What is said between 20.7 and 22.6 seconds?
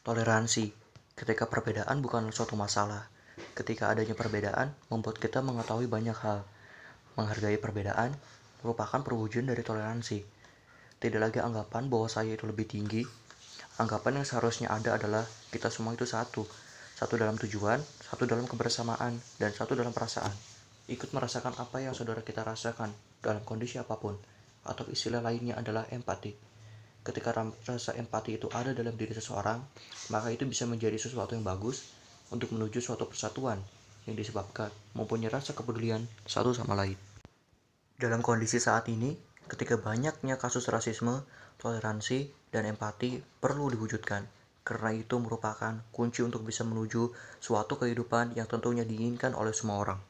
Ikut merasakan apa yang saudara kita